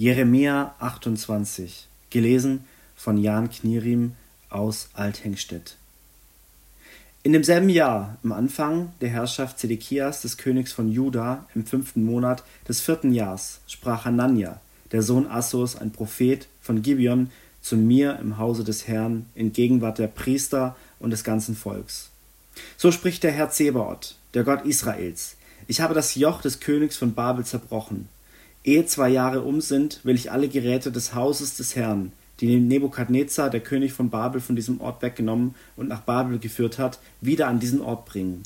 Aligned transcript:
Jeremia 0.00 0.76
28, 0.78 1.88
gelesen 2.10 2.64
von 2.94 3.18
Jan 3.18 3.50
Knierim 3.50 4.12
aus 4.48 4.90
Althengstedt. 4.92 5.76
In 7.24 7.32
demselben 7.32 7.68
Jahr, 7.68 8.16
im 8.22 8.30
Anfang 8.30 8.92
der 9.00 9.08
Herrschaft 9.08 9.58
Zedekias 9.58 10.22
des 10.22 10.36
Königs 10.36 10.72
von 10.72 10.88
Juda, 10.88 11.46
im 11.56 11.66
fünften 11.66 12.04
Monat 12.04 12.44
des 12.68 12.80
vierten 12.80 13.12
Jahres, 13.12 13.58
sprach 13.66 14.04
Hanania, 14.04 14.60
der 14.92 15.02
Sohn 15.02 15.26
Assos, 15.26 15.74
ein 15.74 15.90
Prophet 15.90 16.46
von 16.60 16.80
Gibeon, 16.80 17.32
zu 17.60 17.76
mir 17.76 18.20
im 18.20 18.38
Hause 18.38 18.62
des 18.62 18.86
Herrn, 18.86 19.26
in 19.34 19.52
Gegenwart 19.52 19.98
der 19.98 20.06
Priester 20.06 20.76
und 21.00 21.10
des 21.10 21.24
ganzen 21.24 21.56
Volks. 21.56 22.10
So 22.76 22.92
spricht 22.92 23.24
der 23.24 23.32
Herr 23.32 23.50
Zebaoth, 23.50 24.14
der 24.34 24.44
Gott 24.44 24.64
Israels. 24.64 25.34
Ich 25.66 25.80
habe 25.80 25.94
das 25.94 26.14
Joch 26.14 26.40
des 26.40 26.60
Königs 26.60 26.96
von 26.96 27.14
Babel 27.14 27.44
zerbrochen 27.44 28.08
Ehe 28.68 28.84
zwei 28.84 29.08
Jahre 29.08 29.40
um 29.40 29.62
sind, 29.62 30.00
will 30.04 30.14
ich 30.14 30.30
alle 30.30 30.46
Geräte 30.46 30.92
des 30.92 31.14
Hauses 31.14 31.56
des 31.56 31.74
Herrn, 31.74 32.12
die 32.40 32.60
Nebukadnezar, 32.60 33.48
der 33.48 33.60
König 33.60 33.94
von 33.94 34.10
Babel, 34.10 34.42
von 34.42 34.56
diesem 34.56 34.82
Ort 34.82 35.00
weggenommen 35.00 35.54
und 35.74 35.88
nach 35.88 36.02
Babel 36.02 36.38
geführt 36.38 36.78
hat, 36.78 36.98
wieder 37.22 37.48
an 37.48 37.60
diesen 37.60 37.80
Ort 37.80 38.04
bringen. 38.04 38.42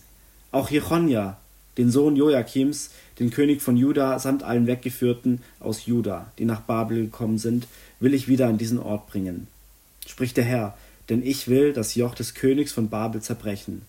Auch 0.53 0.71
Jechonja, 0.71 1.39
den 1.77 1.91
Sohn 1.91 2.15
Joachims, 2.15 2.91
den 3.19 3.31
König 3.31 3.63
von 3.63 3.77
Juda, 3.77 4.21
samt 4.21 4.45
allen 4.45 4.69
Weggeführten 4.69 5.41
aus 5.59 5.87
Juda, 5.87 6.31
die 6.39 6.45
nach 6.45 6.61
Babel 6.61 7.03
gekommen 7.03 7.39
sind, 7.39 7.67
will 7.99 8.15
ich 8.15 8.29
wieder 8.29 8.47
an 8.47 8.59
diesen 8.59 8.79
Ort 8.79 9.09
bringen. 9.09 9.49
Spricht 10.07 10.37
der 10.37 10.45
Herr, 10.45 10.79
denn 11.09 11.27
ich 11.27 11.49
will 11.49 11.73
das 11.73 11.97
Joch 11.97 12.15
des 12.15 12.35
Königs 12.35 12.71
von 12.71 12.91
Babel 12.91 13.23
zerbrechen. 13.23 13.83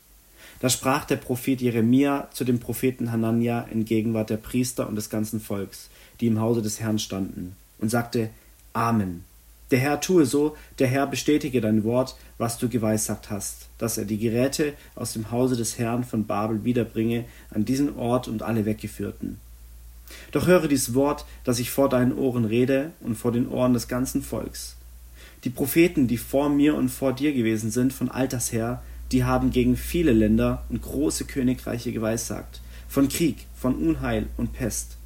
Da 0.64 0.70
sprach 0.70 1.04
der 1.04 1.18
Prophet 1.18 1.60
Jeremia 1.60 2.30
zu 2.32 2.46
dem 2.46 2.58
Propheten 2.58 3.12
Hanania 3.12 3.68
in 3.70 3.84
Gegenwart 3.84 4.30
der 4.30 4.38
Priester 4.38 4.88
und 4.88 4.96
des 4.96 5.10
ganzen 5.10 5.42
Volks, 5.42 5.90
die 6.22 6.28
im 6.28 6.40
Hause 6.40 6.62
des 6.62 6.80
Herrn 6.80 7.00
standen, 7.00 7.58
und 7.80 7.90
sagte 7.90 8.30
Amen. 8.72 9.26
Der 9.72 9.80
Herr 9.80 10.00
tue 10.00 10.26
so, 10.26 10.56
der 10.80 10.88
Herr 10.88 11.06
bestätige 11.06 11.60
dein 11.60 11.84
Wort, 11.84 12.16
was 12.38 12.60
du 12.60 12.70
geweissagt 12.70 13.30
hast, 13.30 13.68
dass 13.78 13.98
er 13.98 14.06
die 14.06 14.18
Geräte 14.18 14.72
aus 14.96 15.12
dem 15.12 15.32
Hause 15.32 15.58
des 15.58 15.78
Herrn 15.80 16.06
von 16.06 16.28
Babel 16.28 16.64
wiederbringe 16.64 17.26
an 17.50 17.66
diesen 17.66 17.98
Ort 17.98 18.30
und 18.30 18.42
alle 18.42 18.64
Weggeführten. 18.64 19.42
Doch 20.32 20.48
höre 20.48 20.70
dies 20.70 20.94
Wort, 20.94 21.26
das 21.44 21.60
ich 21.60 21.72
vor 21.72 21.90
deinen 21.90 22.18
Ohren 22.18 22.46
rede 22.46 22.92
und 23.02 23.16
vor 23.16 23.34
den 23.34 23.50
Ohren 23.50 23.74
des 23.74 23.90
ganzen 23.90 24.22
Volks. 24.22 24.78
Die 25.44 25.50
Propheten, 25.50 26.08
die 26.08 26.18
vor 26.18 26.48
mir 26.48 26.76
und 26.76 26.88
vor 26.88 27.12
dir 27.12 27.34
gewesen 27.34 27.70
sind, 27.70 27.92
von 27.92 28.10
alters 28.10 28.54
her, 28.54 28.82
die 29.14 29.24
haben 29.24 29.52
gegen 29.52 29.78
viele 29.78 30.12
Länder 30.12 30.64
und 30.70 30.82
große 30.82 31.26
Königreiche 31.26 31.94
geweissagt, 31.94 32.62
von 32.88 33.08
Krieg, 33.08 33.46
von 33.56 33.76
Unheil 33.76 34.26
und 34.38 34.54
Pest. 34.54 34.98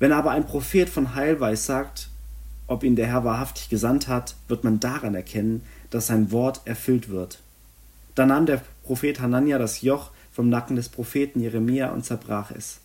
Wenn 0.00 0.12
aber 0.12 0.32
ein 0.32 0.46
Prophet 0.46 0.88
von 0.88 1.14
Heil 1.14 1.38
weissagt, 1.38 2.08
ob 2.66 2.82
ihn 2.82 2.96
der 2.96 3.06
Herr 3.06 3.24
wahrhaftig 3.24 3.68
gesandt 3.68 4.08
hat, 4.08 4.34
wird 4.48 4.64
man 4.64 4.80
daran 4.80 5.14
erkennen, 5.14 5.62
dass 5.90 6.08
sein 6.08 6.32
Wort 6.32 6.62
erfüllt 6.64 7.08
wird. 7.08 7.40
Da 8.16 8.26
nahm 8.26 8.46
der 8.46 8.62
Prophet 8.82 9.20
Hanania 9.20 9.58
das 9.58 9.80
Joch 9.80 10.10
vom 10.32 10.48
Nacken 10.48 10.74
des 10.74 10.88
Propheten 10.88 11.40
Jeremia 11.40 11.90
und 11.90 12.04
zerbrach 12.04 12.50
es. 12.50 12.80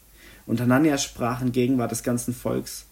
Und 0.46 0.62
Hanania 0.62 1.00
sprach 1.00 1.42
in 1.42 1.52
Gegenwart 1.52 1.92
des 1.92 2.04
ganzen 2.04 2.36
Volks: 2.36 2.86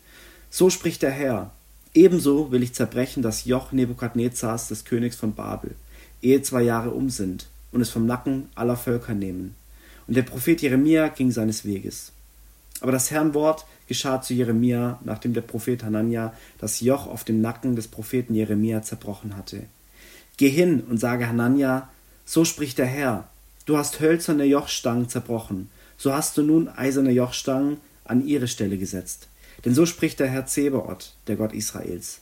So 0.49 0.71
spricht 0.71 1.03
der 1.03 1.11
Herr: 1.11 1.51
Ebenso 1.93 2.51
will 2.51 2.63
ich 2.63 2.73
zerbrechen 2.73 3.21
das 3.21 3.45
Joch 3.45 3.71
Nebukadnezars 3.71 4.69
des 4.69 4.85
Königs 4.85 5.15
von 5.15 5.35
Babel 5.35 5.75
ehe 6.23 6.41
zwei 6.41 6.63
Jahre 6.63 6.91
um 6.91 7.09
sind, 7.09 7.47
und 7.71 7.81
es 7.81 7.89
vom 7.89 8.05
Nacken 8.05 8.49
aller 8.55 8.77
Völker 8.77 9.13
nehmen. 9.13 9.55
Und 10.07 10.15
der 10.15 10.23
Prophet 10.23 10.61
Jeremia 10.61 11.09
ging 11.09 11.31
seines 11.31 11.65
Weges. 11.65 12.11
Aber 12.81 12.91
das 12.91 13.11
Herrn 13.11 13.33
Wort 13.33 13.65
geschah 13.87 14.21
zu 14.21 14.33
Jeremia, 14.33 14.99
nachdem 15.03 15.33
der 15.33 15.41
Prophet 15.41 15.83
Hanania 15.83 16.33
das 16.59 16.81
Joch 16.81 17.07
auf 17.07 17.23
dem 17.23 17.41
Nacken 17.41 17.75
des 17.75 17.87
Propheten 17.87 18.35
Jeremia 18.35 18.81
zerbrochen 18.81 19.37
hatte. 19.37 19.63
Geh 20.37 20.49
hin 20.49 20.81
und 20.81 20.99
sage 20.99 21.27
Hanania, 21.27 21.89
so 22.25 22.45
spricht 22.45 22.77
der 22.77 22.85
Herr, 22.85 23.29
du 23.65 23.77
hast 23.77 23.99
hölzerne 23.99 24.45
Jochstangen 24.45 25.09
zerbrochen, 25.09 25.69
so 25.97 26.13
hast 26.13 26.37
du 26.37 26.43
nun 26.43 26.67
eiserne 26.67 27.11
Jochstangen 27.11 27.77
an 28.03 28.25
ihre 28.25 28.47
Stelle 28.47 28.77
gesetzt. 28.77 29.27
Denn 29.63 29.73
so 29.73 29.85
spricht 29.85 30.19
der 30.19 30.27
Herr 30.27 30.45
Zebaoth, 30.45 31.13
der 31.27 31.35
Gott 31.35 31.53
Israels. 31.53 32.19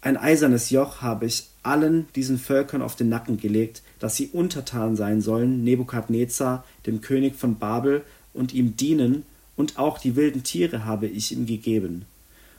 Ein 0.00 0.16
eisernes 0.16 0.70
Joch 0.70 1.02
habe 1.02 1.26
ich 1.26 1.48
allen 1.62 2.06
diesen 2.14 2.38
Völkern 2.38 2.82
auf 2.82 2.94
den 2.94 3.08
Nacken 3.08 3.38
gelegt, 3.38 3.82
dass 3.98 4.14
sie 4.14 4.28
untertan 4.28 4.94
sein 4.94 5.20
sollen 5.20 5.64
Nebukadnezar, 5.64 6.64
dem 6.86 7.00
König 7.00 7.34
von 7.34 7.58
Babel, 7.58 8.02
und 8.32 8.54
ihm 8.54 8.76
dienen, 8.76 9.24
und 9.56 9.78
auch 9.78 9.98
die 9.98 10.14
wilden 10.14 10.44
Tiere 10.44 10.84
habe 10.84 11.08
ich 11.08 11.32
ihm 11.32 11.46
gegeben. 11.46 12.04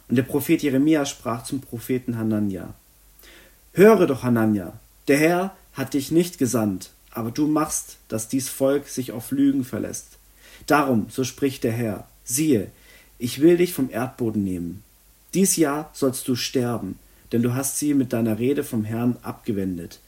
Und 0.10 0.18
der 0.18 0.24
Prophet 0.24 0.62
Jeremia 0.62 1.06
sprach 1.06 1.44
zum 1.44 1.62
Propheten 1.62 2.18
Hanania: 2.18 2.74
Höre 3.72 4.06
doch, 4.06 4.24
Hanania, 4.24 4.74
der 5.08 5.18
Herr 5.18 5.56
hat 5.74 5.94
dich 5.94 6.12
nicht 6.12 6.38
gesandt, 6.40 6.90
aber 7.12 7.32
du 7.32 7.48
machst, 7.48 7.98
dass 8.10 8.28
dies 8.28 8.50
Volk 8.50 8.88
sich 8.90 9.14
auf 9.14 9.32
Lügen 9.32 9.64
verlässt. 9.64 10.18
Darum, 10.68 11.06
so 11.10 11.24
spricht 11.24 11.64
der 11.64 11.72
Herr, 11.72 12.08
siehe, 12.26 12.70
ich 13.18 13.40
will 13.40 13.56
dich 13.56 13.74
vom 13.74 13.90
Erdboden 13.90 14.44
nehmen. 14.44 14.84
Dies 15.34 15.56
Jahr 15.56 15.90
sollst 15.94 16.28
du 16.28 16.36
sterben, 16.36 17.00
denn 17.32 17.42
du 17.42 17.54
hast 17.54 17.78
sie 17.78 17.94
mit 17.94 18.14
deiner 18.14 18.40
Rede 18.40 18.64
vom 18.64 18.84
Herrn 18.84 19.18
abgewendet. 19.22 20.00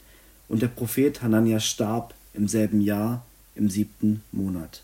Und 0.48 0.62
der 0.62 0.68
Prophet 0.68 1.22
Hanania 1.22 1.60
starb 1.60 2.14
im 2.34 2.48
selben 2.48 2.80
Jahr, 2.80 3.24
im 3.54 3.68
siebten 3.68 4.22
Monat. 4.32 4.82